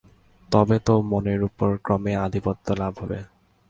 তবে 0.49 0.77
তো 0.87 0.93
মনের 1.11 1.41
ওপর 1.43 1.69
ক্রমে 1.85 2.13
আধিপত্য 2.25 2.67
লাভ 2.81 2.93
হবে। 3.01 3.19